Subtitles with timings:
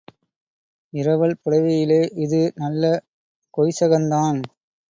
[0.93, 2.83] இரவல் புடைவையிலே இது நல்ல
[3.53, 4.41] கொய்சகந்தான்.